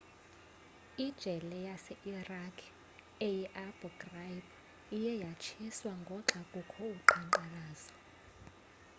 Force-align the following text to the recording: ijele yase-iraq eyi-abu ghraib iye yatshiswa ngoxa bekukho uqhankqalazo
ijele 1.05 1.57
yase-iraq 1.67 2.57
eyi-abu 3.27 3.87
ghraib 4.01 4.45
iye 4.95 5.11
yatshiswa 5.23 5.91
ngoxa 6.01 6.39
bekukho 6.51 6.85
uqhankqalazo 6.97 7.91